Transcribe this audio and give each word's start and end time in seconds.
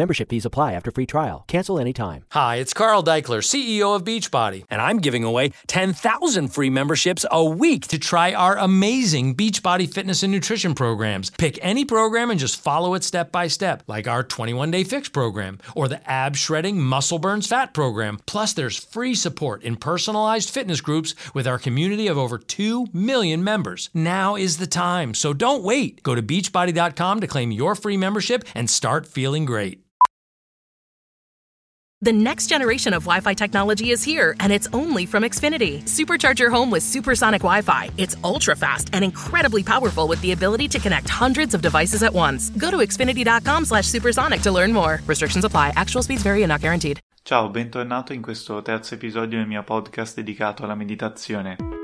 Membership 0.00 0.30
fees 0.30 0.46
apply 0.46 0.72
after 0.72 0.90
free 0.90 1.04
trial. 1.04 1.44
Cancel 1.46 1.78
anytime. 1.78 2.24
Hi, 2.30 2.56
it's 2.56 2.72
Carl 2.72 3.04
Deichler, 3.04 3.42
CEO 3.44 3.94
of 3.94 4.02
Beachbody, 4.02 4.64
and 4.70 4.80
I'm 4.80 4.96
giving 4.96 5.24
away 5.24 5.52
10,000 5.66 6.48
free 6.48 6.70
memberships 6.70 7.26
a 7.30 7.44
week 7.44 7.86
to 7.88 7.98
try 7.98 8.32
our 8.32 8.56
amazing 8.56 9.36
Beachbody 9.36 9.92
fitness 9.92 10.22
and 10.22 10.32
nutrition 10.32 10.74
programs. 10.74 11.28
Pick 11.28 11.58
any 11.60 11.84
program 11.84 12.30
and 12.30 12.40
just 12.40 12.58
follow 12.58 12.94
it 12.94 13.04
step 13.04 13.30
by 13.30 13.46
step, 13.46 13.82
like 13.88 14.08
our 14.08 14.22
21 14.22 14.70
day 14.70 14.84
fix 14.84 15.10
program 15.10 15.58
or 15.76 15.86
the 15.86 16.00
ab 16.10 16.34
shredding 16.34 16.80
muscle 16.80 17.18
burns 17.18 17.46
fat 17.46 17.74
program. 17.74 18.20
Plus, 18.24 18.54
there's 18.54 18.82
free 18.82 19.14
support 19.14 19.62
in 19.62 19.76
personalized 19.76 20.48
fitness 20.48 20.80
groups 20.80 21.14
with 21.34 21.46
our 21.46 21.58
community 21.58 22.06
of 22.06 22.16
over 22.16 22.38
2 22.38 22.86
million 22.94 23.44
members. 23.44 23.90
Now 23.92 24.34
is 24.34 24.56
the 24.56 24.66
time, 24.66 25.12
so 25.12 25.34
don't 25.34 25.62
wait. 25.62 26.02
Go 26.02 26.14
to 26.14 26.22
beachbody.com 26.22 27.20
to 27.20 27.26
claim 27.26 27.50
your 27.50 27.74
free 27.74 27.98
membership 27.98 28.44
and 28.54 28.70
start 28.70 29.06
feeling 29.06 29.44
great. 29.44 29.84
The 32.02 32.14
next 32.14 32.46
generation 32.46 32.94
of 32.94 33.02
Wi 33.04 33.20
Fi 33.20 33.34
technology 33.34 33.90
is 33.90 34.02
here, 34.02 34.34
and 34.40 34.50
it's 34.50 34.68
only 34.72 35.04
from 35.04 35.22
Xfinity. 35.22 35.82
Supercharge 35.82 36.38
your 36.38 36.48
home 36.48 36.70
with 36.70 36.82
supersonic 36.82 37.42
Wi 37.42 37.60
Fi. 37.60 37.90
It's 37.98 38.16
ultra 38.24 38.56
fast 38.56 38.88
and 38.94 39.04
incredibly 39.04 39.62
powerful 39.62 40.08
with 40.08 40.18
the 40.22 40.32
ability 40.32 40.66
to 40.68 40.78
connect 40.78 41.10
hundreds 41.10 41.52
of 41.52 41.60
devices 41.60 42.02
at 42.02 42.14
once. 42.14 42.48
Go 42.56 42.70
to 42.70 42.78
xfinity.com 42.78 43.66
slash 43.66 43.86
supersonic 43.86 44.40
to 44.42 44.50
learn 44.50 44.72
more. 44.72 45.02
Restrictions 45.06 45.44
apply. 45.44 45.74
Actual 45.76 46.02
speeds 46.02 46.22
vary 46.22 46.42
and 46.42 46.48
not 46.48 46.62
guaranteed. 46.62 47.00
Ciao, 47.22 47.50
bentornato 47.50 48.14
in 48.14 48.22
questo 48.22 48.62
terzo 48.62 48.94
episodio 48.94 49.36
del 49.36 49.46
mio 49.46 49.62
podcast 49.62 50.16
dedicato 50.16 50.64
alla 50.64 50.74
meditazione. 50.74 51.79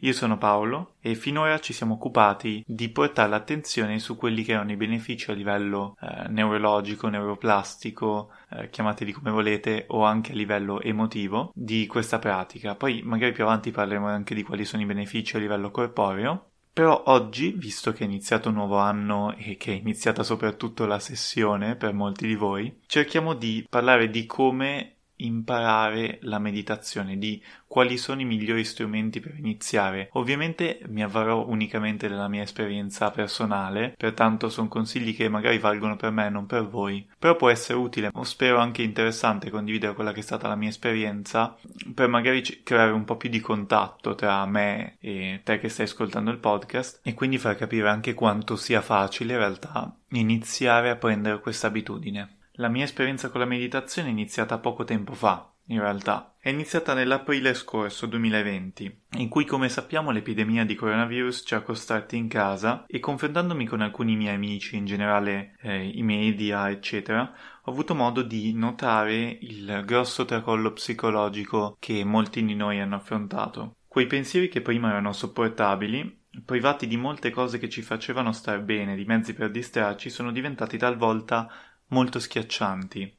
Io 0.00 0.12
sono 0.12 0.38
Paolo 0.38 0.94
e 1.00 1.14
finora 1.14 1.58
ci 1.58 1.72
siamo 1.72 1.94
occupati 1.94 2.62
di 2.66 2.88
portare 2.88 3.30
l'attenzione 3.30 3.98
su 3.98 4.16
quelli 4.16 4.44
che 4.44 4.52
erano 4.52 4.70
i 4.70 4.76
benefici 4.76 5.30
a 5.30 5.34
livello 5.34 5.96
eh, 6.00 6.28
neurologico, 6.28 7.08
neuroplastico, 7.08 8.30
eh, 8.50 8.70
chiamateli 8.70 9.10
come 9.12 9.30
volete, 9.30 9.86
o 9.88 10.04
anche 10.04 10.32
a 10.32 10.36
livello 10.36 10.80
emotivo 10.80 11.50
di 11.54 11.86
questa 11.86 12.18
pratica. 12.18 12.76
Poi 12.76 13.02
magari 13.02 13.32
più 13.32 13.42
avanti 13.42 13.72
parleremo 13.72 14.06
anche 14.06 14.34
di 14.34 14.44
quali 14.44 14.64
sono 14.64 14.82
i 14.82 14.86
benefici 14.86 15.34
a 15.36 15.40
livello 15.40 15.70
corporeo. 15.70 16.50
Però 16.72 17.02
oggi, 17.06 17.50
visto 17.56 17.92
che 17.92 18.04
è 18.04 18.06
iniziato 18.06 18.50
un 18.50 18.54
nuovo 18.54 18.76
anno 18.76 19.34
e 19.36 19.56
che 19.56 19.72
è 19.72 19.74
iniziata 19.74 20.22
soprattutto 20.22 20.86
la 20.86 21.00
sessione 21.00 21.74
per 21.74 21.92
molti 21.92 22.24
di 22.24 22.36
voi, 22.36 22.82
cerchiamo 22.86 23.34
di 23.34 23.66
parlare 23.68 24.10
di 24.10 24.26
come 24.26 24.97
imparare 25.18 26.18
la 26.22 26.38
meditazione, 26.38 27.18
di 27.18 27.42
quali 27.66 27.96
sono 27.98 28.20
i 28.20 28.24
migliori 28.24 28.64
strumenti 28.64 29.20
per 29.20 29.36
iniziare. 29.36 30.08
Ovviamente 30.12 30.80
mi 30.88 31.02
avvarò 31.02 31.46
unicamente 31.46 32.08
della 32.08 32.28
mia 32.28 32.42
esperienza 32.42 33.10
personale, 33.10 33.94
pertanto 33.96 34.48
sono 34.48 34.68
consigli 34.68 35.14
che 35.14 35.28
magari 35.28 35.58
valgono 35.58 35.96
per 35.96 36.10
me 36.10 36.26
e 36.26 36.30
non 36.30 36.46
per 36.46 36.66
voi, 36.66 37.06
però 37.18 37.36
può 37.36 37.50
essere 37.50 37.78
utile 37.78 38.10
o 38.12 38.24
spero 38.24 38.58
anche 38.58 38.82
interessante 38.82 39.50
condividere 39.50 39.94
quella 39.94 40.12
che 40.12 40.20
è 40.20 40.22
stata 40.22 40.48
la 40.48 40.56
mia 40.56 40.70
esperienza 40.70 41.56
per 41.94 42.08
magari 42.08 42.42
creare 42.62 42.92
un 42.92 43.04
po' 43.04 43.16
più 43.16 43.28
di 43.28 43.40
contatto 43.40 44.14
tra 44.14 44.44
me 44.46 44.96
e 45.00 45.40
te 45.44 45.58
che 45.58 45.68
stai 45.68 45.86
ascoltando 45.86 46.30
il 46.30 46.38
podcast 46.38 47.00
e 47.02 47.14
quindi 47.14 47.38
far 47.38 47.56
capire 47.56 47.88
anche 47.88 48.14
quanto 48.14 48.56
sia 48.56 48.80
facile 48.80 49.34
in 49.34 49.38
realtà 49.38 49.94
iniziare 50.10 50.90
a 50.90 50.96
prendere 50.96 51.40
questa 51.40 51.66
abitudine. 51.66 52.37
La 52.60 52.68
mia 52.68 52.82
esperienza 52.82 53.28
con 53.28 53.38
la 53.38 53.46
meditazione 53.46 54.08
è 54.08 54.10
iniziata 54.10 54.58
poco 54.58 54.82
tempo 54.82 55.12
fa, 55.12 55.48
in 55.66 55.78
realtà. 55.78 56.34
È 56.40 56.48
iniziata 56.48 56.92
nell'aprile 56.92 57.54
scorso 57.54 58.06
2020, 58.06 59.02
in 59.18 59.28
cui 59.28 59.44
come 59.44 59.68
sappiamo 59.68 60.10
l'epidemia 60.10 60.64
di 60.64 60.74
coronavirus 60.74 61.44
ci 61.46 61.54
ha 61.54 61.60
costretti 61.60 62.16
in 62.16 62.26
casa 62.26 62.84
e 62.88 62.98
confrontandomi 62.98 63.64
con 63.64 63.80
alcuni 63.80 64.16
miei 64.16 64.34
amici, 64.34 64.76
in 64.76 64.86
generale 64.86 65.54
eh, 65.60 65.86
i 65.86 66.02
media, 66.02 66.68
eccetera, 66.68 67.32
ho 67.62 67.70
avuto 67.70 67.94
modo 67.94 68.22
di 68.22 68.52
notare 68.54 69.38
il 69.40 69.84
grosso 69.86 70.24
tracollo 70.24 70.72
psicologico 70.72 71.76
che 71.78 72.02
molti 72.02 72.44
di 72.44 72.56
noi 72.56 72.80
hanno 72.80 72.96
affrontato. 72.96 73.76
Quei 73.86 74.08
pensieri 74.08 74.48
che 74.48 74.62
prima 74.62 74.88
erano 74.88 75.12
sopportabili 75.12 76.18
privati 76.44 76.86
di 76.86 76.96
molte 76.96 77.30
cose 77.30 77.58
che 77.58 77.68
ci 77.68 77.82
facevano 77.82 78.32
star 78.32 78.60
bene, 78.60 78.94
di 78.94 79.04
mezzi 79.04 79.34
per 79.34 79.50
distrarci, 79.50 80.10
sono 80.10 80.30
diventati 80.30 80.76
talvolta 80.76 81.50
molto 81.88 82.18
schiaccianti. 82.18 83.16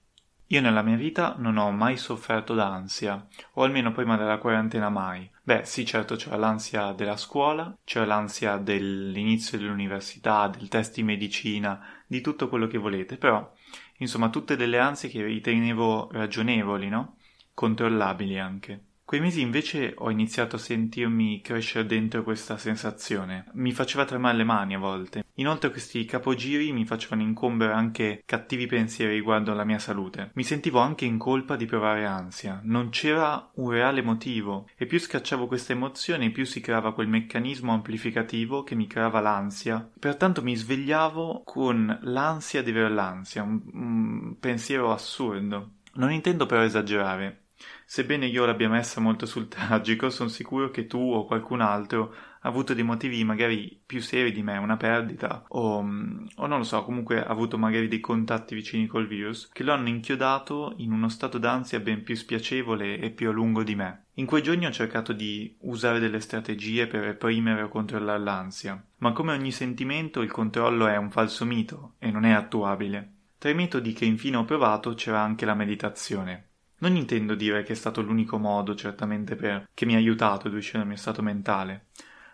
Io 0.52 0.62
nella 0.62 0.82
mia 0.82 0.96
vita 0.96 1.36
non 1.38 1.58
ho 1.58 1.70
mai 1.72 1.96
sofferto 1.96 2.56
d'ansia, 2.56 3.28
o 3.54 3.64
almeno 3.64 3.92
prima 3.92 4.18
della 4.18 4.40
quarantena 4.40 4.90
mai. 4.90 5.30
Beh, 5.44 5.64
sì, 5.64 5.86
certo 5.86 6.16
c'era 6.16 6.38
l'ansia 6.38 6.92
della 6.94 7.18
scuola, 7.18 7.78
c'era 7.84 8.06
l'ansia 8.06 8.58
dell'inizio 8.58 9.60
dell'università, 9.60 10.48
del 10.48 10.68
test 10.68 10.96
di 10.96 11.04
medicina, 11.04 11.80
di 12.08 12.22
tutto 12.22 12.50
quello 12.50 12.66
che 12.66 12.80
volete, 12.80 13.18
però, 13.18 13.52
insomma, 13.98 14.30
tutte 14.30 14.56
delle 14.56 14.80
ansie 14.80 15.10
che 15.10 15.24
ritenevo 15.24 16.10
ragionevoli, 16.12 16.90
no? 16.90 17.18
Controllabili 17.54 18.40
anche. 18.40 18.86
Quei 19.10 19.22
mesi 19.22 19.42
invece 19.42 19.94
ho 19.98 20.12
iniziato 20.12 20.56
a 20.56 20.60
sentirmi 20.60 21.42
crescere 21.42 21.88
dentro 21.88 22.22
questa 22.22 22.60
sensazione. 22.60 23.46
Mi 23.54 23.72
faceva 23.72 24.06
tremare 24.06 24.38
le 24.38 24.44
mani 24.44 24.76
a 24.76 24.78
volte. 24.78 25.26
Inoltre 25.38 25.72
questi 25.72 26.06
capogiri 26.06 26.72
mi 26.72 26.86
facevano 26.86 27.24
incombere 27.24 27.74
anche 27.74 28.22
cattivi 28.24 28.68
pensieri 28.68 29.16
riguardo 29.16 29.52
alla 29.52 29.64
mia 29.64 29.80
salute. 29.80 30.30
Mi 30.36 30.44
sentivo 30.44 30.78
anche 30.78 31.06
in 31.06 31.18
colpa 31.18 31.56
di 31.56 31.66
provare 31.66 32.06
ansia. 32.06 32.62
Non 32.66 32.90
c'era 32.90 33.50
un 33.56 33.72
reale 33.72 34.04
motivo 34.04 34.70
e 34.78 34.86
più 34.86 35.00
scacciavo 35.00 35.48
questa 35.48 35.74
emozione 35.74 36.30
più 36.30 36.46
si 36.46 36.62
creava 36.62 36.94
quel 36.94 37.08
meccanismo 37.08 37.74
amplificativo 37.74 38.62
che 38.62 38.76
mi 38.76 38.86
creava 38.86 39.22
l'ansia. 39.22 39.90
Pertanto 40.00 40.44
mi 40.44 40.56
svegliavo 40.56 41.42
con 41.46 41.98
l'ansia 42.04 42.62
di 42.62 42.70
avere 42.70 42.90
l'ansia, 42.92 43.42
un, 43.42 43.60
un 43.74 44.36
pensiero 44.40 44.92
assurdo. 44.92 45.78
Non 45.94 46.12
intendo 46.12 46.46
però 46.46 46.62
esagerare. 46.62 47.46
Sebbene 47.86 48.28
io 48.28 48.46
l'abbia 48.46 48.70
messa 48.70 49.02
molto 49.02 49.26
sul 49.26 49.48
tragico, 49.48 50.10
sono 50.10 50.30
sicuro 50.30 50.70
che 50.70 50.86
tu 50.86 51.00
o 51.00 51.26
qualcun 51.26 51.62
altro 51.62 52.14
ha 52.42 52.48
avuto 52.48 52.74
dei 52.74 52.84
motivi 52.84 53.24
magari 53.24 53.80
più 53.86 54.02
seri 54.02 54.32
di 54.32 54.44
me, 54.44 54.58
una 54.58 54.78
perdita, 54.78 55.44
o, 55.50 55.78
o, 55.78 56.48
non 56.48 56.58
lo 56.58 56.64
so, 56.64 56.84
comunque 56.84 57.24
ha 57.24 57.28
avuto 57.28 57.58
magari 57.58 57.88
dei 57.88 58.00
contatti 58.00 58.56
vicini 58.56 58.88
col 58.88 59.08
virus, 59.08 59.50
che 59.52 59.64
lo 59.64 59.74
hanno 59.74 59.90
inchiodato 59.90 60.74
in 60.78 60.92
uno 60.92 61.10
stato 61.10 61.38
d'ansia 61.38 61.80
ben 61.80 62.04
più 62.04 62.16
spiacevole 62.16 63.00
e 63.00 63.10
più 63.10 63.30
a 63.30 63.34
lungo 63.34 63.64
di 63.64 63.76
me. 63.76 64.06
In 64.14 64.26
quei 64.26 64.42
giorni 64.42 64.66
ho 64.66 64.72
cercato 64.72 65.14
di 65.14 65.56
usare 65.62 66.00
delle 66.00 66.20
strategie 66.20 66.88
per 66.88 67.02
reprimere 67.02 67.64
o 67.64 67.70
controllare 67.70 68.20
l'ansia, 68.20 68.82
ma 68.98 69.12
come 69.12 69.34
ogni 69.34 69.52
sentimento 69.52 70.22
il 70.22 70.32
controllo 70.32 70.88
è 70.88 70.96
un 70.96 71.10
falso 71.10 71.46
mito 71.46 71.96
e 72.00 72.12
non 72.12 72.24
è 72.26 72.32
attuabile. 72.32 73.14
Tra 73.38 73.50
i 73.50 73.56
metodi 73.56 73.94
che 73.94 74.04
infine 74.04 74.36
ho 74.36 74.44
provato 74.44 74.94
c'era 74.94 75.22
anche 75.22 75.46
la 75.46 75.54
meditazione. 75.54 76.49
Non 76.80 76.96
intendo 76.96 77.36
dire 77.36 77.64
che 77.64 77.74
è 77.74 77.76
stato 77.76 78.02
l'unico 78.02 78.38
modo, 78.38 78.76
certamente, 78.76 79.36
per... 79.36 79.68
che 79.74 79.86
mi 79.86 79.96
ha 79.96 79.98
aiutato 79.98 80.48
ad 80.48 80.54
uscire 80.54 80.80
dal 80.80 80.88
mio 80.88 80.98
stato 80.98 81.22
mentale, 81.22 81.88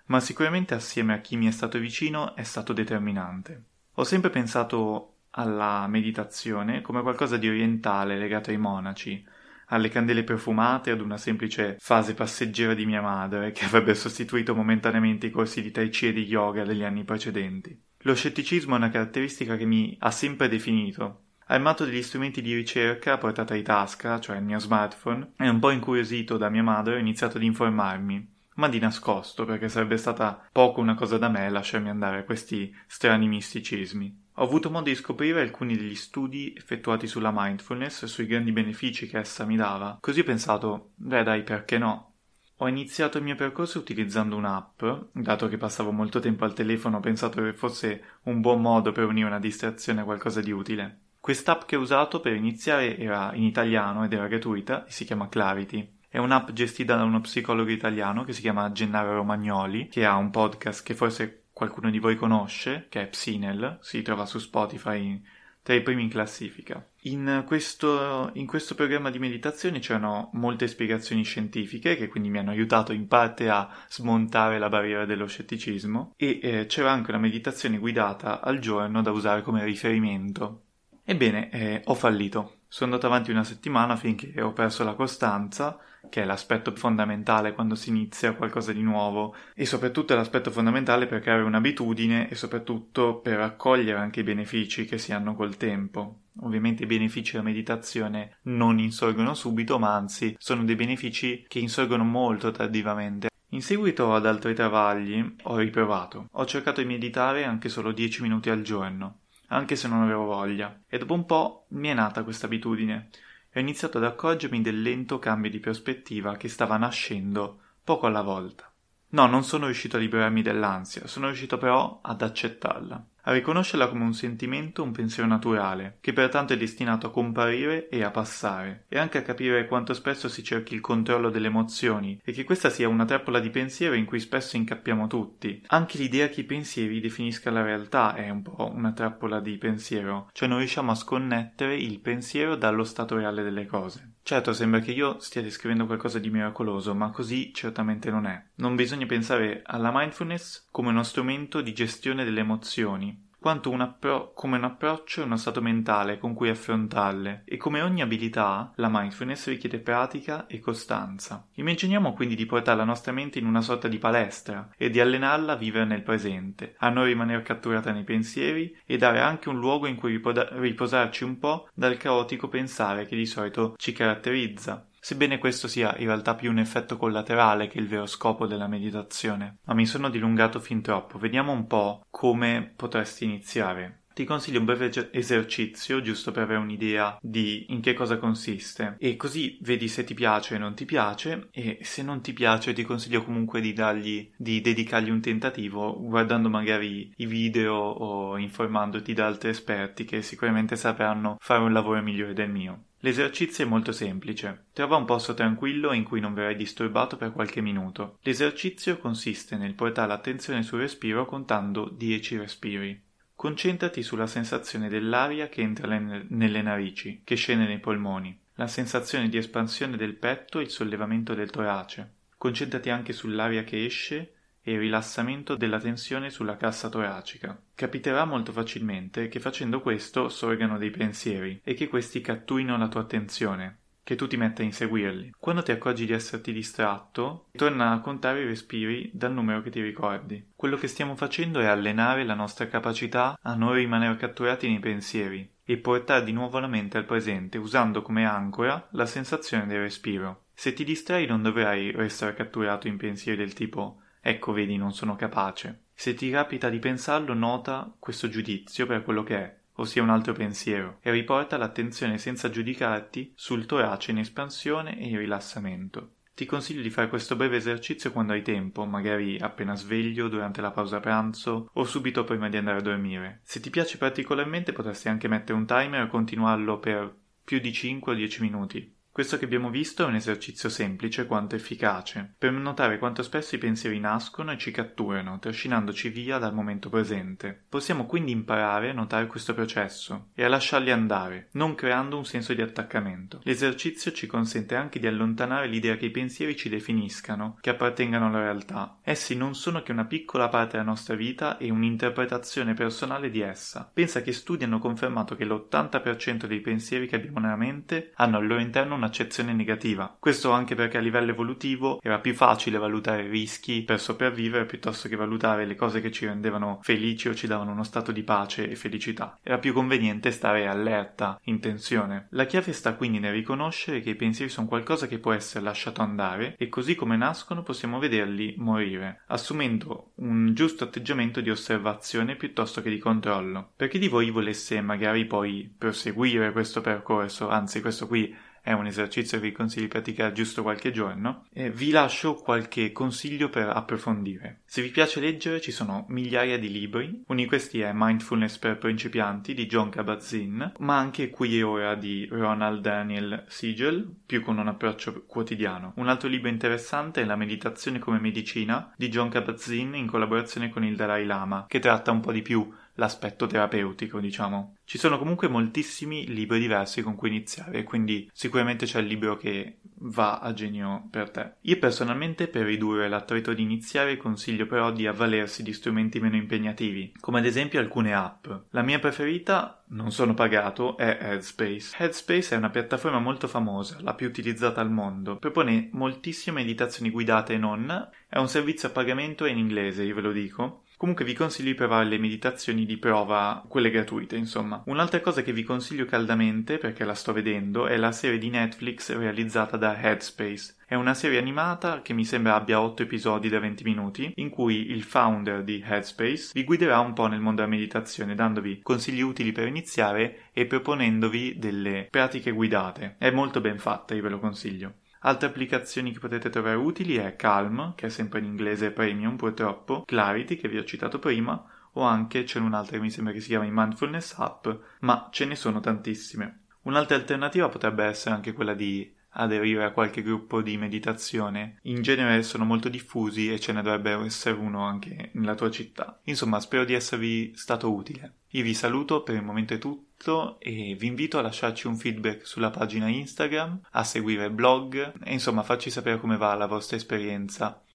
ma 0.05 0.19
sicuramente 0.19 0.73
assieme 0.73 1.13
a 1.13 1.19
chi 1.19 1.35
mi 1.35 1.47
è 1.47 1.51
stato 1.51 1.79
vicino 1.79 2.35
è 2.35 2.43
stato 2.43 2.73
determinante. 2.73 3.63
Ho 3.95 4.03
sempre 4.03 4.29
pensato 4.29 5.13
alla 5.31 5.87
meditazione 5.87 6.81
come 6.81 7.01
qualcosa 7.01 7.37
di 7.37 7.47
orientale 7.47 8.17
legato 8.17 8.51
ai 8.51 8.57
monaci, 8.57 9.25
alle 9.67 9.89
candele 9.89 10.23
profumate, 10.23 10.91
ad 10.91 11.01
una 11.01 11.17
semplice 11.17 11.77
fase 11.79 12.13
passeggera 12.13 12.73
di 12.73 12.85
mia 12.85 13.01
madre 13.01 13.51
che 13.51 13.65
avrebbe 13.65 13.95
sostituito 13.95 14.53
momentaneamente 14.53 15.27
i 15.27 15.31
corsi 15.31 15.61
di 15.61 15.71
Tai 15.71 15.89
Chi 15.89 16.07
e 16.07 16.13
di 16.13 16.23
yoga 16.23 16.63
degli 16.63 16.83
anni 16.83 17.03
precedenti. 17.03 17.77
Lo 17.99 18.13
scetticismo 18.13 18.75
è 18.75 18.77
una 18.77 18.89
caratteristica 18.89 19.57
che 19.57 19.65
mi 19.65 19.95
ha 19.99 20.11
sempre 20.11 20.47
definito, 20.47 21.21
Armato 21.47 21.85
degli 21.85 22.01
strumenti 22.01 22.41
di 22.41 22.55
ricerca 22.55 23.19
portata 23.19 23.53
di 23.53 23.61
tasca, 23.61 24.19
cioè 24.19 24.37
il 24.37 24.43
mio 24.43 24.57
smartphone, 24.57 25.33
e 25.37 25.47
un 25.47 25.59
po' 25.59 25.69
incuriosito 25.69 26.37
da 26.37 26.49
mia 26.49 26.63
madre 26.63 26.95
ho 26.95 26.97
iniziato 26.97 27.37
ad 27.37 27.43
informarmi, 27.43 28.33
ma 28.55 28.67
di 28.67 28.79
nascosto, 28.79 29.45
perché 29.45 29.69
sarebbe 29.69 29.97
stata 29.97 30.47
poco 30.51 30.81
una 30.81 30.95
cosa 30.95 31.19
da 31.19 31.29
me 31.29 31.47
lasciarmi 31.47 31.89
andare 31.89 32.17
a 32.17 32.23
questi 32.23 32.75
strani 32.87 33.27
misticismi. 33.27 34.23
Ho 34.37 34.43
avuto 34.43 34.71
modo 34.71 34.89
di 34.89 34.95
scoprire 34.95 35.41
alcuni 35.41 35.77
degli 35.77 35.93
studi 35.93 36.51
effettuati 36.57 37.05
sulla 37.05 37.31
mindfulness 37.31 38.01
e 38.01 38.07
sui 38.07 38.25
grandi 38.25 38.51
benefici 38.51 39.07
che 39.07 39.19
essa 39.19 39.45
mi 39.45 39.55
dava, 39.55 39.99
così 40.01 40.21
ho 40.21 40.23
pensato, 40.25 40.93
beh 40.95 41.21
dai, 41.21 41.43
perché 41.43 41.77
no? 41.77 42.13
Ho 42.57 42.67
iniziato 42.67 43.19
il 43.19 43.23
mio 43.23 43.35
percorso 43.35 43.77
utilizzando 43.77 44.35
un'app, 44.35 44.83
dato 45.11 45.47
che 45.47 45.57
passavo 45.57 45.91
molto 45.91 46.19
tempo 46.19 46.43
al 46.43 46.55
telefono 46.55 46.97
ho 46.97 47.01
pensato 47.01 47.39
che 47.43 47.53
fosse 47.53 48.03
un 48.23 48.41
buon 48.41 48.61
modo 48.61 48.91
per 48.91 49.05
unire 49.05 49.27
una 49.27 49.39
distrazione 49.39 50.01
a 50.01 50.05
qualcosa 50.05 50.41
di 50.41 50.51
utile. 50.51 51.01
Quest'app 51.25 51.63
che 51.65 51.75
ho 51.75 51.79
usato 51.79 52.19
per 52.19 52.35
iniziare 52.35 52.99
era 52.99 53.31
in 53.33 53.45
italiano 53.45 54.05
ed 54.05 54.13
era 54.13 54.27
gratuita 54.27 54.85
e 54.85 54.91
si 54.91 55.05
chiama 55.05 55.27
Clarity. 55.27 55.93
È 56.07 56.19
un'app 56.19 56.51
gestita 56.51 56.95
da 56.95 57.03
uno 57.03 57.19
psicologo 57.21 57.71
italiano 57.71 58.23
che 58.23 58.31
si 58.31 58.41
chiama 58.41 58.71
Gennaro 58.71 59.15
Romagnoli, 59.15 59.87
che 59.87 60.05
ha 60.05 60.17
un 60.17 60.29
podcast 60.29 60.83
che 60.83 60.93
forse 60.93 61.45
qualcuno 61.51 61.89
di 61.89 61.97
voi 61.97 62.15
conosce, 62.15 62.85
che 62.89 63.01
è 63.01 63.07
Psinel, 63.07 63.79
si 63.81 64.03
trova 64.03 64.27
su 64.27 64.37
Spotify 64.37 65.19
tra 65.63 65.73
i 65.73 65.81
primi 65.81 66.03
in 66.03 66.09
classifica. 66.09 66.87
In 67.05 67.43
questo, 67.47 68.29
in 68.33 68.45
questo, 68.45 68.75
programma 68.75 69.09
di 69.09 69.17
meditazione 69.17 69.79
c'erano 69.79 70.29
molte 70.33 70.67
spiegazioni 70.67 71.23
scientifiche 71.23 71.95
che 71.95 72.07
quindi 72.07 72.29
mi 72.29 72.37
hanno 72.37 72.51
aiutato 72.51 72.93
in 72.93 73.07
parte 73.07 73.49
a 73.49 73.67
smontare 73.89 74.59
la 74.59 74.69
barriera 74.69 75.05
dello 75.05 75.25
scetticismo 75.25 76.13
e 76.17 76.39
eh, 76.39 76.65
c'era 76.67 76.91
anche 76.91 77.09
una 77.09 77.19
meditazione 77.19 77.79
guidata 77.79 78.41
al 78.41 78.59
giorno 78.59 79.01
da 79.01 79.09
usare 79.09 79.41
come 79.41 79.65
riferimento. 79.65 80.64
Ebbene, 81.07 81.51
eh, 81.51 81.81
ho 81.85 81.93
fallito. 81.93 82.61
Sono 82.67 82.91
andato 82.91 83.05
avanti 83.05 83.29
una 83.29 83.43
settimana 83.43 83.95
finché 83.95 84.41
ho 84.41 84.53
perso 84.53 84.83
la 84.83 84.95
costanza, 84.95 85.77
che 86.09 86.23
è 86.23 86.25
l'aspetto 86.25 86.75
fondamentale 86.75 87.53
quando 87.53 87.75
si 87.75 87.89
inizia 87.89 88.33
qualcosa 88.33 88.73
di 88.73 88.81
nuovo, 88.81 89.35
e 89.53 89.67
soprattutto 89.67 90.13
è 90.13 90.15
l'aspetto 90.15 90.49
fondamentale 90.49 91.05
per 91.05 91.21
creare 91.21 91.43
un'abitudine 91.43 92.27
e 92.27 92.33
soprattutto 92.33 93.19
per 93.19 93.37
raccogliere 93.37 93.99
anche 93.99 94.21
i 94.21 94.23
benefici 94.23 94.85
che 94.85 94.97
si 94.97 95.13
hanno 95.13 95.35
col 95.35 95.57
tempo. 95.57 96.21
Ovviamente 96.41 96.83
i 96.83 96.87
benefici 96.87 97.33
della 97.33 97.43
meditazione 97.43 98.39
non 98.43 98.79
insorgono 98.79 99.35
subito, 99.35 99.77
ma 99.77 99.93
anzi 99.93 100.35
sono 100.39 100.63
dei 100.63 100.75
benefici 100.75 101.45
che 101.47 101.59
insorgono 101.59 102.03
molto 102.03 102.49
tardivamente. 102.49 103.29
In 103.49 103.61
seguito 103.61 104.13
ad 104.13 104.25
altri 104.25 104.55
travagli 104.55 105.35
ho 105.43 105.55
riprovato. 105.57 106.27
Ho 106.31 106.45
cercato 106.45 106.81
di 106.81 106.87
meditare 106.87 107.45
anche 107.45 107.69
solo 107.69 107.91
10 107.91 108.23
minuti 108.23 108.49
al 108.49 108.63
giorno, 108.63 109.19
anche 109.47 109.75
se 109.75 109.87
non 109.87 110.01
avevo 110.01 110.25
voglia, 110.25 110.81
e 110.87 110.97
dopo 110.97 111.13
un 111.13 111.25
po' 111.25 111.65
mi 111.69 111.89
è 111.89 111.93
nata 111.93 112.23
questa 112.23 112.45
abitudine 112.45 113.09
e 113.49 113.59
ho 113.59 113.61
iniziato 113.61 113.97
ad 113.97 114.03
accorgermi 114.03 114.61
del 114.61 114.81
lento 114.81 115.19
cambio 115.19 115.49
di 115.49 115.59
prospettiva 115.59 116.35
che 116.35 116.49
stava 116.49 116.77
nascendo 116.77 117.61
poco 117.83 118.05
alla 118.07 118.21
volta. 118.21 118.69
No, 119.09 119.27
non 119.27 119.43
sono 119.43 119.65
riuscito 119.65 119.97
a 119.97 119.99
liberarmi 119.99 120.41
dell'ansia, 120.41 121.07
sono 121.07 121.27
riuscito 121.27 121.57
però 121.57 121.99
ad 122.01 122.21
accettarla 122.21 123.05
a 123.27 123.31
riconoscerla 123.31 123.87
come 123.87 124.03
un 124.03 124.13
sentimento, 124.13 124.83
un 124.83 124.91
pensiero 124.91 125.27
naturale, 125.27 125.97
che 125.99 126.13
pertanto 126.13 126.53
è 126.53 126.57
destinato 126.57 127.07
a 127.07 127.11
comparire 127.11 127.89
e 127.89 128.03
a 128.03 128.11
passare, 128.11 128.85
e 128.87 128.99
anche 128.99 129.17
a 129.17 129.23
capire 129.23 129.65
quanto 129.67 129.93
spesso 129.93 130.29
si 130.29 130.43
cerchi 130.43 130.75
il 130.75 130.81
controllo 130.81 131.29
delle 131.29 131.47
emozioni, 131.47 132.19
e 132.23 132.31
che 132.31 132.43
questa 132.43 132.69
sia 132.69 132.87
una 132.87 133.05
trappola 133.05 133.39
di 133.39 133.49
pensiero 133.49 133.95
in 133.95 134.05
cui 134.05 134.19
spesso 134.19 134.57
incappiamo 134.57 135.07
tutti. 135.07 135.63
Anche 135.67 135.97
l'idea 135.97 136.29
che 136.29 136.41
i 136.41 136.45
pensieri 136.45 136.99
definisca 136.99 137.49
la 137.49 137.63
realtà 137.63 138.13
è 138.13 138.29
un 138.29 138.43
po' 138.43 138.71
una 138.71 138.91
trappola 138.91 139.39
di 139.39 139.57
pensiero, 139.57 140.29
cioè 140.31 140.47
non 140.47 140.59
riusciamo 140.59 140.91
a 140.91 140.95
sconnettere 140.95 141.75
il 141.75 141.99
pensiero 141.99 142.55
dallo 142.55 142.83
stato 142.83 143.15
reale 143.15 143.41
delle 143.41 143.65
cose. 143.65 144.14
Certo, 144.27 144.53
sembra 144.53 144.79
che 144.79 144.91
io 144.91 145.19
stia 145.19 145.43
descrivendo 145.43 145.85
qualcosa 145.85 146.17
di 146.17 146.31
miracoloso, 146.31 146.95
ma 146.95 147.11
così 147.11 147.53
certamente 147.53 148.09
non 148.09 148.25
è. 148.25 148.43
Non 148.55 148.73
bisogna 148.75 149.05
pensare 149.05 149.61
alla 149.63 149.91
mindfulness 149.93 150.67
come 150.71 150.89
uno 150.89 151.03
strumento 151.03 151.61
di 151.61 151.73
gestione 151.73 152.23
delle 152.23 152.39
emozioni, 152.39 153.24
quanto 153.45 153.69
un 153.69 153.81
appro- 153.81 154.31
come 154.33 154.57
un 154.57 154.63
approccio 154.63 155.21
e 155.21 155.23
uno 155.25 155.37
stato 155.37 155.61
mentale 155.61 156.17
con 156.17 156.33
cui 156.33 156.49
affrontarle 156.49 157.43
e 157.45 157.57
come 157.57 157.83
ogni 157.83 158.01
abilità 158.01 158.73
la 158.77 158.89
mindfulness 158.91 159.49
richiede 159.49 159.77
pratica 159.77 160.47
e 160.47 160.57
costanza. 160.57 161.45
Immaginiamo 161.53 162.13
quindi 162.13 162.33
di 162.33 162.47
portare 162.47 162.79
la 162.79 162.85
nostra 162.85 163.11
mente 163.11 163.37
in 163.37 163.45
una 163.45 163.61
sorta 163.61 163.87
di 163.87 163.99
palestra 163.99 164.71
e 164.75 164.89
di 164.89 164.99
allenarla 164.99 165.51
a 165.51 165.57
vivere 165.57 165.85
nel 165.85 166.01
presente, 166.01 166.73
a 166.79 166.89
non 166.89 167.03
rimanere 167.03 167.43
catturata 167.43 167.91
nei 167.91 168.03
pensieri 168.03 168.75
e 168.83 168.97
dare 168.97 169.19
anche 169.19 169.49
un 169.49 169.59
luogo 169.59 169.85
in 169.85 169.95
cui 169.95 170.13
ripoda- 170.13 170.49
riposarci 170.53 171.23
un 171.23 171.37
po' 171.37 171.69
dal 171.75 171.97
caotico 171.97 172.47
pensare 172.47 173.05
che 173.05 173.15
di 173.15 173.27
solito 173.27 173.75
ci 173.77 173.91
caratterizza 173.91 174.87
sebbene 175.05 175.37
questo 175.37 175.67
sia 175.67 175.95
in 175.99 176.07
realtà 176.07 176.33
più 176.33 176.49
un 176.49 176.57
effetto 176.57 176.97
collaterale 176.97 177.67
che 177.67 177.77
il 177.77 177.87
vero 177.87 178.07
scopo 178.07 178.47
della 178.47 178.65
meditazione. 178.67 179.57
Ma 179.65 179.75
mi 179.75 179.85
sono 179.85 180.09
dilungato 180.09 180.59
fin 180.59 180.81
troppo, 180.81 181.19
vediamo 181.19 181.51
un 181.51 181.67
po' 181.67 182.03
come 182.09 182.73
potresti 182.75 183.23
iniziare. 183.23 184.04
Ti 184.15 184.23
consiglio 184.23 184.59
un 184.59 184.65
breve 184.65 185.09
esercizio 185.11 185.99
giusto 185.99 186.31
per 186.31 186.43
avere 186.43 186.61
un'idea 186.61 187.17
di 187.21 187.65
in 187.67 187.81
che 187.81 187.93
cosa 187.93 188.15
consiste 188.15 188.95
e 188.97 189.17
così 189.17 189.57
vedi 189.59 189.89
se 189.89 190.05
ti 190.05 190.13
piace 190.13 190.55
o 190.55 190.57
non 190.57 190.73
ti 190.73 190.85
piace 190.85 191.49
e 191.51 191.79
se 191.81 192.01
non 192.01 192.21
ti 192.21 192.31
piace 192.31 192.71
ti 192.71 192.83
consiglio 192.83 193.25
comunque 193.25 193.59
di 193.59 193.73
dargli 193.73 194.31
di 194.37 194.61
dedicargli 194.61 195.09
un 195.09 195.19
tentativo 195.19 195.99
guardando 195.99 196.47
magari 196.47 197.11
i 197.17 197.25
video 197.25 197.73
o 197.73 198.37
informandoti 198.37 199.11
da 199.11 199.25
altri 199.25 199.49
esperti 199.49 200.05
che 200.05 200.21
sicuramente 200.21 200.77
sapranno 200.77 201.35
fare 201.41 201.63
un 201.63 201.73
lavoro 201.73 202.01
migliore 202.01 202.31
del 202.31 202.49
mio. 202.49 202.83
L'esercizio 202.99 203.65
è 203.65 203.67
molto 203.67 203.91
semplice. 203.91 204.67
Trova 204.71 204.95
un 204.95 205.05
posto 205.05 205.33
tranquillo 205.33 205.91
in 205.91 206.03
cui 206.03 206.21
non 206.21 206.33
verrai 206.33 206.55
disturbato 206.55 207.17
per 207.17 207.33
qualche 207.33 207.61
minuto. 207.61 208.17
L'esercizio 208.21 208.97
consiste 208.97 209.57
nel 209.57 209.75
portare 209.75 210.07
l'attenzione 210.07 210.63
sul 210.63 210.79
respiro 210.79 211.25
contando 211.25 211.89
10 211.89 212.37
respiri. 212.37 213.04
Concentrati 213.35 214.01
sulla 214.01 214.27
sensazione 214.27 214.87
dell'aria 214.87 215.49
che 215.49 215.61
entra 215.61 215.87
nelle 215.99 216.61
narici, 216.61 217.21
che 217.23 217.35
scende 217.35 217.65
nei 217.65 217.79
polmoni, 217.79 218.35
la 218.55 218.67
sensazione 218.67 219.27
di 219.27 219.37
espansione 219.37 219.97
del 219.97 220.15
petto 220.15 220.59
e 220.59 220.63
il 220.63 220.69
sollevamento 220.69 221.33
del 221.33 221.49
torace. 221.49 222.13
Concentrati 222.37 222.89
anche 222.89 223.11
sull'aria 223.11 223.63
che 223.63 223.85
esce 223.85 224.33
e 224.61 224.71
il 224.71 224.79
rilassamento 224.79 225.55
della 225.55 225.79
tensione 225.79 226.29
sulla 226.29 226.57
cassa 226.57 226.89
toracica. 226.89 227.61
Capiterà 227.75 228.25
molto 228.25 228.51
facilmente 228.51 229.27
che 229.27 229.39
facendo 229.39 229.81
questo 229.81 230.29
sorgano 230.29 230.77
dei 230.77 230.89
pensieri 230.89 231.59
e 231.63 231.75
che 231.75 231.87
questi 231.87 232.21
catturino 232.21 232.77
la 232.77 232.87
tua 232.87 233.01
attenzione, 233.01 233.79
che 234.05 234.15
tu 234.15 234.27
ti 234.27 234.37
metta 234.37 234.61
a 234.61 234.65
inseguirli. 234.65 235.33
Quando 235.39 235.63
ti 235.63 235.71
accorgi 235.71 236.05
di 236.05 236.13
esserti 236.13 236.53
distratto, 236.53 237.47
torna 237.51 237.91
a 237.91 237.99
contare 238.01 238.41
i 238.41 238.45
respiri 238.45 239.09
dal 239.11 239.33
numero 239.33 239.63
che 239.63 239.71
ti 239.71 239.81
ricordi. 239.81 240.51
Quello 240.55 240.77
che 240.77 240.87
stiamo 240.87 241.15
facendo 241.15 241.59
è 241.59 241.65
allenare 241.65 242.23
la 242.23 242.35
nostra 242.35 242.67
capacità 242.67 243.35
a 243.41 243.55
non 243.55 243.73
rimanere 243.73 244.15
catturati 244.15 244.67
nei 244.67 244.79
pensieri 244.79 245.51
e 245.65 245.77
portare 245.77 246.23
di 246.23 246.31
nuovo 246.31 246.59
la 246.59 246.67
mente 246.67 246.99
al 246.99 247.05
presente 247.05 247.57
usando 247.57 248.03
come 248.03 248.27
ancora 248.27 248.87
la 248.91 249.07
sensazione 249.07 249.65
del 249.65 249.81
respiro. 249.81 250.43
Se 250.53 250.73
ti 250.73 250.83
distrai 250.83 251.25
non 251.25 251.41
dovrai 251.41 251.89
restare 251.89 252.35
catturato 252.35 252.87
in 252.87 252.97
pensieri 252.97 253.39
del 253.39 253.53
tipo 253.53 254.01
Ecco, 254.27 254.53
vedi, 254.53 254.75
non 254.75 254.91
sono 254.91 255.15
capace. 255.15 255.81
Se 255.93 256.15
ti 256.15 256.31
capita 256.31 256.69
di 256.69 256.79
pensarlo, 256.79 257.35
nota 257.35 257.95
questo 257.99 258.27
giudizio 258.27 258.87
per 258.87 259.03
quello 259.03 259.21
che 259.21 259.35
è, 259.37 259.55
ossia 259.75 260.03
un 260.03 260.09
altro 260.09 260.33
pensiero, 260.33 260.97
e 261.01 261.11
riporta 261.11 261.57
l'attenzione 261.57 262.17
senza 262.17 262.49
giudicarti 262.49 263.33
sul 263.35 263.65
torace 263.65 264.11
in 264.11 264.19
espansione 264.19 264.99
e 264.99 265.07
in 265.07 265.17
rilassamento. 265.17 266.11
Ti 266.35 266.45
consiglio 266.45 266.81
di 266.81 266.89
fare 266.89 267.07
questo 267.07 267.37
breve 267.37 267.55
esercizio 267.55 268.11
quando 268.11 268.33
hai 268.33 268.41
tempo, 268.41 268.83
magari 268.85 269.37
appena 269.39 269.73
sveglio, 269.73 270.27
durante 270.27 270.59
la 270.59 270.71
pausa 270.71 270.99
pranzo 270.99 271.69
o 271.71 271.83
subito 271.85 272.25
prima 272.25 272.49
di 272.49 272.57
andare 272.57 272.79
a 272.79 272.81
dormire. 272.81 273.39
Se 273.43 273.61
ti 273.61 273.69
piace 273.69 273.97
particolarmente 273.97 274.73
potresti 274.73 275.07
anche 275.07 275.29
mettere 275.29 275.57
un 275.57 275.65
timer 275.65 276.03
e 276.03 276.07
continuarlo 276.07 276.77
per 276.79 277.15
più 277.45 277.59
di 277.59 277.71
5 277.71 278.11
o 278.11 278.15
10 278.15 278.41
minuti. 278.41 278.94
Questo 279.15 279.37
che 279.37 279.45
abbiamo 279.45 279.69
visto 279.69 280.03
è 280.03 280.07
un 280.07 280.15
esercizio 280.15 280.67
semplice 280.67 281.25
quanto 281.25 281.55
efficace, 281.55 282.33
per 282.37 282.51
notare 282.51 282.99
quanto 282.99 283.23
spesso 283.23 283.55
i 283.55 283.59
pensieri 283.59 283.97
nascono 283.97 284.51
e 284.51 284.57
ci 284.57 284.71
catturano, 284.71 285.39
trascinandoci 285.39 286.09
via 286.09 286.37
dal 286.37 286.53
momento 286.53 286.89
presente. 286.89 287.63
Possiamo 287.69 288.07
quindi 288.07 288.33
imparare 288.33 288.89
a 288.89 288.93
notare 288.93 289.27
questo 289.27 289.53
processo 289.53 290.31
e 290.35 290.43
a 290.43 290.49
lasciarli 290.49 290.91
andare, 290.91 291.47
non 291.53 291.75
creando 291.75 292.17
un 292.17 292.25
senso 292.25 292.53
di 292.53 292.61
attaccamento. 292.61 293.39
L'esercizio 293.43 294.11
ci 294.11 294.27
consente 294.27 294.75
anche 294.75 294.99
di 294.99 295.07
allontanare 295.07 295.67
l'idea 295.67 295.95
che 295.95 296.07
i 296.07 296.11
pensieri 296.11 296.57
ci 296.57 296.67
definiscano, 296.67 297.57
che 297.61 297.69
appartengano 297.69 298.25
alla 298.27 298.39
realtà. 298.39 298.97
Essi 299.01 299.37
non 299.37 299.55
sono 299.55 299.81
che 299.81 299.93
una 299.93 300.03
piccola 300.03 300.49
parte 300.49 300.71
della 300.71 300.89
nostra 300.89 301.15
vita 301.15 301.57
e 301.57 301.69
un'interpretazione 301.69 302.73
personale 302.73 303.29
di 303.29 303.39
essa. 303.39 303.89
Pensa 303.93 304.21
che 304.21 304.33
studi 304.33 304.65
hanno 304.65 304.79
confermato 304.79 305.37
che 305.37 305.45
l'80% 305.45 306.47
dei 306.47 306.59
pensieri 306.59 307.07
che 307.07 307.15
abbiamo 307.15 307.39
nella 307.39 307.55
mente 307.55 308.11
hanno 308.15 308.35
al 308.35 308.45
loro 308.45 308.59
interno 308.59 308.95
una 308.95 309.03
un'accezione 309.05 309.53
negativa. 309.53 310.15
Questo 310.19 310.51
anche 310.51 310.75
perché 310.75 310.97
a 310.97 311.01
livello 311.01 311.31
evolutivo 311.31 311.99
era 312.01 312.19
più 312.19 312.33
facile 312.33 312.77
valutare 312.77 313.23
i 313.23 313.29
rischi 313.29 313.83
per 313.83 313.99
sopravvivere 313.99 314.65
piuttosto 314.65 315.07
che 315.07 315.15
valutare 315.15 315.65
le 315.65 315.75
cose 315.75 316.01
che 316.01 316.11
ci 316.11 316.25
rendevano 316.25 316.79
felici 316.81 317.29
o 317.29 317.35
ci 317.35 317.47
davano 317.47 317.71
uno 317.71 317.83
stato 317.83 318.11
di 318.11 318.23
pace 318.23 318.69
e 318.69 318.75
felicità. 318.75 319.37
Era 319.43 319.59
più 319.59 319.73
conveniente 319.73 320.31
stare 320.31 320.67
allerta, 320.67 321.39
in 321.43 321.59
tensione. 321.59 322.27
La 322.31 322.45
chiave 322.45 322.73
sta 322.73 322.95
quindi 322.95 323.19
nel 323.19 323.33
riconoscere 323.33 324.01
che 324.01 324.11
i 324.11 324.15
pensieri 324.15 324.51
sono 324.51 324.67
qualcosa 324.67 325.07
che 325.07 325.19
può 325.19 325.31
essere 325.31 325.63
lasciato 325.63 326.01
andare 326.01 326.55
e 326.57 326.67
così 326.67 326.95
come 326.95 327.15
nascono 327.15 327.61
possiamo 327.61 327.99
vederli 327.99 328.55
morire, 328.57 329.21
assumendo 329.27 330.11
un 330.15 330.53
giusto 330.53 330.83
atteggiamento 330.83 331.41
di 331.41 331.49
osservazione 331.49 332.35
piuttosto 332.35 332.81
che 332.81 332.89
di 332.89 332.97
controllo. 332.97 333.71
Per 333.75 333.87
chi 333.87 333.99
di 333.99 334.07
voi 334.07 334.31
volesse 334.31 334.81
magari 334.81 335.25
poi 335.25 335.73
proseguire 335.77 336.51
questo 336.51 336.81
percorso, 336.81 337.49
anzi 337.49 337.81
questo 337.81 338.07
qui 338.07 338.35
è 338.65 338.71
un 338.71 338.87
esercizio 338.87 339.39
che 339.39 339.49
vi 339.49 339.51
consiglio 339.51 339.83
di 339.83 339.91
praticare 339.91 340.33
giusto 340.33 340.63
qualche 340.63 340.91
giorno, 340.91 341.45
e 341.53 341.69
vi 341.69 341.91
lascio 341.91 342.33
qualche 342.33 342.91
consiglio 342.91 343.47
per 343.47 343.69
approfondire. 343.69 344.61
Se 344.65 344.81
vi 344.81 344.89
piace 344.89 345.19
leggere 345.19 345.61
ci 345.61 345.69
sono 345.69 346.07
migliaia 346.09 346.57
di 346.57 346.71
libri, 346.71 347.21
uno 347.27 347.39
di 347.39 347.45
questi 347.45 347.81
è 347.81 347.91
Mindfulness 347.93 348.57
per 348.57 348.79
principianti 348.79 349.53
di 349.53 349.67
John 349.67 349.89
Kabat-Zinn, 349.89 350.63
ma 350.79 350.97
anche 350.97 351.29
Qui 351.29 351.59
e 351.59 351.61
Ora 351.61 351.93
di 351.93 352.27
Ronald 352.31 352.81
Daniel 352.81 353.45
Siegel, 353.47 354.11
più 354.25 354.41
con 354.41 354.57
un 354.57 354.67
approccio 354.67 355.25
quotidiano. 355.27 355.93
Un 355.97 356.09
altro 356.09 356.27
libro 356.27 356.49
interessante 356.49 357.21
è 357.21 357.25
La 357.25 357.35
meditazione 357.35 357.99
come 357.99 358.19
medicina 358.19 358.91
di 358.97 359.09
John 359.09 359.29
Kabat-Zinn 359.29 359.93
in 359.93 360.07
collaborazione 360.07 360.69
con 360.69 360.83
il 360.83 360.95
Dalai 360.95 361.27
Lama, 361.27 361.65
che 361.67 361.77
tratta 361.77 362.09
un 362.09 362.21
po' 362.21 362.31
di 362.31 362.41
più 362.41 362.67
l'aspetto 362.95 363.47
terapeutico, 363.47 364.19
diciamo. 364.19 364.75
Ci 364.85 364.97
sono 364.97 365.17
comunque 365.17 365.47
moltissimi 365.47 366.27
libri 366.27 366.59
diversi 366.59 367.01
con 367.01 367.15
cui 367.15 367.29
iniziare, 367.29 367.83
quindi 367.83 368.29
sicuramente 368.33 368.85
c'è 368.85 368.99
il 368.99 369.07
libro 369.07 369.37
che 369.37 369.77
va 369.99 370.39
a 370.39 370.53
genio 370.53 371.07
per 371.09 371.29
te. 371.29 371.53
Io 371.61 371.79
personalmente 371.79 372.47
per 372.47 372.65
ridurre 372.65 373.07
l'attrito 373.07 373.53
di 373.53 373.63
iniziare 373.63 374.17
consiglio 374.17 374.65
però 374.65 374.91
di 374.91 375.07
avvalersi 375.07 375.63
di 375.63 375.73
strumenti 375.73 376.19
meno 376.19 376.35
impegnativi, 376.35 377.13
come 377.19 377.39
ad 377.39 377.45
esempio 377.45 377.79
alcune 377.79 378.13
app. 378.13 378.47
La 378.71 378.81
mia 378.81 378.99
preferita, 378.99 379.83
non 379.87 380.11
sono 380.11 380.33
pagato, 380.33 380.97
è 380.97 381.17
Headspace. 381.19 381.95
Headspace 381.97 382.55
è 382.55 382.57
una 382.57 382.69
piattaforma 382.69 383.19
molto 383.19 383.47
famosa, 383.47 383.97
la 384.01 384.13
più 384.13 384.27
utilizzata 384.27 384.81
al 384.81 384.91
mondo. 384.91 385.37
Propone 385.37 385.89
moltissime 385.93 386.61
meditazioni 386.61 387.09
guidate 387.09 387.53
e 387.53 387.57
non, 387.57 388.09
è 388.27 388.37
un 388.37 388.47
servizio 388.47 388.89
a 388.89 388.91
pagamento 388.91 389.45
in 389.45 389.57
inglese, 389.57 390.03
io 390.03 390.15
ve 390.15 390.21
lo 390.21 390.31
dico, 390.31 390.83
Comunque 391.05 391.31
vi 391.31 391.37
consiglio 391.39 391.69
di 391.69 391.75
provare 391.75 392.05
le 392.05 392.17
meditazioni 392.17 392.83
di 392.83 392.97
prova, 392.97 393.63
quelle 393.67 393.91
gratuite, 393.91 394.37
insomma. 394.37 394.81
Un'altra 394.87 395.21
cosa 395.21 395.43
che 395.43 395.53
vi 395.53 395.61
consiglio 395.61 396.05
caldamente, 396.05 396.79
perché 396.79 397.05
la 397.05 397.13
sto 397.13 397.31
vedendo, 397.31 397.85
è 397.85 397.95
la 397.95 398.11
serie 398.11 398.39
di 398.39 398.49
Netflix 398.49 399.15
realizzata 399.15 399.77
da 399.77 400.01
Headspace. 400.01 400.77
È 400.87 400.95
una 400.95 401.13
serie 401.13 401.37
animata 401.37 402.01
che 402.01 402.13
mi 402.13 402.25
sembra 402.25 402.55
abbia 402.55 402.81
8 402.81 403.03
episodi 403.03 403.49
da 403.49 403.59
20 403.59 403.83
minuti, 403.83 404.31
in 404.37 404.49
cui 404.49 404.89
il 404.89 405.03
founder 405.03 405.63
di 405.63 405.83
Headspace 405.87 406.49
vi 406.53 406.63
guiderà 406.63 406.97
un 406.97 407.13
po' 407.13 407.27
nel 407.27 407.39
mondo 407.39 407.61
della 407.61 407.75
meditazione, 407.75 408.33
dandovi 408.33 408.79
consigli 408.81 409.21
utili 409.21 409.51
per 409.51 409.67
iniziare 409.67 410.49
e 410.53 410.65
proponendovi 410.65 411.59
delle 411.59 412.07
pratiche 412.09 412.49
guidate. 412.49 413.17
È 413.19 413.29
molto 413.29 413.61
ben 413.61 413.77
fatta, 413.77 414.15
io 414.15 414.23
ve 414.23 414.29
lo 414.29 414.39
consiglio. 414.39 414.93
Altre 415.27 415.47
applicazioni 415.47 416.11
che 416.11 416.19
potete 416.19 416.51
trovare 416.51 416.75
utili 416.75 417.15
è 417.15 417.35
Calm, 417.35 417.95
che 417.95 418.05
è 418.05 418.09
sempre 418.09 418.37
in 418.37 418.45
inglese 418.45 418.91
premium 418.91 419.37
purtroppo, 419.37 420.03
Clarity, 420.05 420.55
che 420.55 420.67
vi 420.67 420.77
ho 420.77 420.83
citato 420.83 421.17
prima, 421.17 421.65
o 421.93 422.03
anche 422.03 422.43
c'è 422.43 422.59
un'altra 422.59 422.97
che 422.97 423.01
mi 423.01 423.09
sembra 423.09 423.33
che 423.33 423.39
si 423.41 423.47
chiama 423.47 423.65
Mindfulness 423.67 424.37
App, 424.37 424.67
ma 424.99 425.29
ce 425.31 425.45
ne 425.45 425.55
sono 425.55 425.79
tantissime. 425.79 426.65
Un'altra 426.83 427.15
alternativa 427.15 427.69
potrebbe 427.69 428.03
essere 428.03 428.35
anche 428.35 428.53
quella 428.53 428.75
di 428.75 429.11
aderire 429.35 429.83
a 429.83 429.91
qualche 429.91 430.21
gruppo 430.21 430.61
di 430.61 430.77
meditazione. 430.77 431.79
In 431.83 432.01
genere 432.01 432.43
sono 432.43 432.65
molto 432.65 432.89
diffusi 432.89 433.51
e 433.51 433.59
ce 433.59 433.71
ne 433.71 433.81
dovrebbe 433.81 434.11
essere 434.25 434.55
uno 434.55 434.83
anche 434.83 435.29
nella 435.33 435.55
tua 435.55 435.71
città. 435.71 436.19
Insomma, 436.23 436.59
spero 436.59 436.85
di 436.85 436.93
esservi 436.93 437.53
stato 437.55 437.93
utile. 437.93 438.33
Io 438.49 438.63
vi 438.63 438.73
saluto, 438.73 439.21
per 439.21 439.35
il 439.35 439.43
momento 439.43 439.73
è 439.73 439.77
tutto 439.77 440.59
e 440.59 440.95
vi 440.97 441.07
invito 441.07 441.37
a 441.37 441.41
lasciarci 441.41 441.87
un 441.87 441.97
feedback 441.97 442.47
sulla 442.47 442.69
pagina 442.69 443.09
Instagram, 443.09 443.81
a 443.91 444.03
seguire 444.03 444.45
il 444.45 444.51
blog 444.51 445.13
e 445.23 445.33
insomma 445.33 445.63
farci 445.63 445.89
sapere 445.89 446.19
come 446.19 446.37
va 446.37 446.53
la 446.53 446.67
vostra 446.67 446.95
esperienza 446.95 447.81